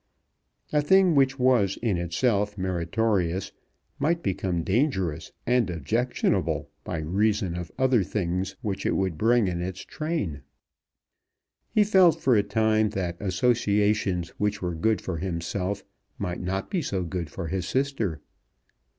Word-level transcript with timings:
A 0.73 0.81
thing 0.81 1.13
which 1.13 1.37
was 1.37 1.77
in 1.83 1.97
itself 1.99 2.57
meritorious 2.57 3.51
might 3.99 4.23
become 4.23 4.63
dangerous 4.63 5.31
and 5.45 5.69
objectionable 5.69 6.71
by 6.83 6.97
reason 7.01 7.55
of 7.55 7.71
other 7.77 8.01
things 8.03 8.55
which 8.63 8.83
it 8.83 8.95
would 8.95 9.15
bring 9.15 9.47
in 9.47 9.61
its 9.61 9.81
train. 9.81 10.41
He 11.69 11.83
felt 11.83 12.19
for 12.19 12.35
a 12.35 12.41
time 12.41 12.89
that 12.97 13.15
associations 13.21 14.29
which 14.39 14.59
were 14.59 14.73
good 14.73 15.01
for 15.01 15.19
himself 15.19 15.83
might 16.17 16.41
not 16.41 16.71
be 16.71 16.81
so 16.81 17.03
good 17.03 17.29
for 17.29 17.49
his 17.49 17.67
sister. 17.67 18.21